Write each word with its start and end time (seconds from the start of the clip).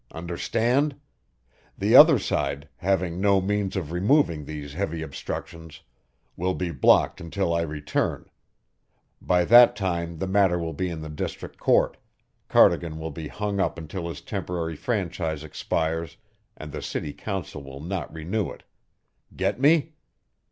Understand? 0.13 0.95
The 1.77 1.95
other 1.95 2.17
side, 2.17 2.67
having 2.77 3.21
no 3.21 3.39
means 3.39 3.75
of 3.75 3.91
removing 3.91 4.45
these 4.45 4.73
heavy 4.73 5.03
obstructions, 5.03 5.81
will 6.35 6.55
be 6.55 6.71
blocked 6.71 7.21
until 7.21 7.53
I 7.53 7.61
return; 7.61 8.27
by 9.21 9.45
that 9.45 9.75
time 9.75 10.17
the 10.17 10.25
matter 10.25 10.57
will 10.57 10.73
be 10.73 10.89
in 10.89 11.01
the 11.01 11.09
District 11.09 11.59
Court, 11.59 11.97
Cardigan 12.47 12.97
will 12.97 13.11
be 13.11 13.27
hung 13.27 13.59
up 13.59 13.77
until 13.77 14.07
his 14.09 14.21
temporary 14.21 14.75
franchise 14.75 15.43
expires 15.43 16.17
and 16.57 16.71
the 16.71 16.81
city 16.81 17.13
council 17.13 17.61
will 17.61 17.79
not 17.79 18.11
renew 18.11 18.49
it. 18.49 18.63
Get 19.35 19.59
me?" 19.61 19.93